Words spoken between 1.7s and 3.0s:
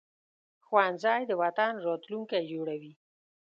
راتلونکی جوړوي